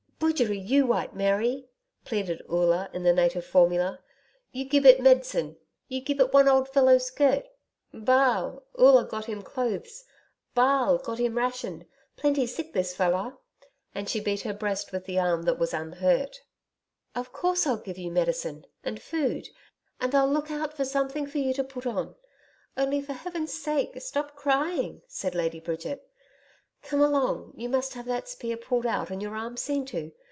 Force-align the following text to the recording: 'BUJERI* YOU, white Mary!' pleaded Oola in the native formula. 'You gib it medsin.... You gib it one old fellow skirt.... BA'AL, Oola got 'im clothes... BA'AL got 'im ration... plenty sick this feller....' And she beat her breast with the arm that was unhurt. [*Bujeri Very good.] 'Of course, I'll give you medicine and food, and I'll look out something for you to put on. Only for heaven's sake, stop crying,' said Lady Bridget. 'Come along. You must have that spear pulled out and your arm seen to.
'BUJERI* 0.33 0.59
YOU, 0.63 0.85
white 0.85 1.15
Mary!' 1.15 1.65
pleaded 2.05 2.43
Oola 2.47 2.91
in 2.93 3.01
the 3.01 3.11
native 3.11 3.43
formula. 3.45 3.99
'You 4.51 4.65
gib 4.65 4.85
it 4.85 5.01
medsin.... 5.01 5.57
You 5.89 5.99
gib 5.99 6.19
it 6.21 6.31
one 6.31 6.47
old 6.47 6.69
fellow 6.69 6.99
skirt.... 6.99 7.47
BA'AL, 7.91 8.61
Oola 8.79 9.03
got 9.05 9.27
'im 9.27 9.41
clothes... 9.41 10.05
BA'AL 10.55 10.99
got 11.03 11.19
'im 11.19 11.37
ration... 11.37 11.85
plenty 12.17 12.45
sick 12.45 12.71
this 12.71 12.95
feller....' 12.95 13.39
And 13.95 14.07
she 14.07 14.19
beat 14.19 14.41
her 14.41 14.53
breast 14.53 14.91
with 14.91 15.05
the 15.05 15.17
arm 15.19 15.41
that 15.43 15.57
was 15.59 15.73
unhurt. 15.73 15.81
[*Bujeri 15.99 16.15
Very 16.15 16.27
good.] 16.27 16.39
'Of 17.19 17.33
course, 17.33 17.67
I'll 17.67 17.77
give 17.77 17.97
you 17.97 18.11
medicine 18.11 18.67
and 18.83 19.01
food, 19.01 19.49
and 19.99 20.13
I'll 20.15 20.29
look 20.31 20.49
out 20.51 20.77
something 20.87 21.25
for 21.25 21.39
you 21.39 21.51
to 21.55 21.63
put 21.63 21.87
on. 21.87 22.15
Only 22.77 23.01
for 23.01 23.13
heaven's 23.13 23.53
sake, 23.53 23.99
stop 24.01 24.35
crying,' 24.35 25.01
said 25.07 25.33
Lady 25.35 25.59
Bridget. 25.59 26.07
'Come 26.83 27.01
along. 27.01 27.53
You 27.55 27.69
must 27.69 27.93
have 27.93 28.05
that 28.07 28.27
spear 28.27 28.57
pulled 28.57 28.87
out 28.87 29.11
and 29.11 29.21
your 29.21 29.35
arm 29.35 29.55
seen 29.55 29.85
to. 29.87 30.13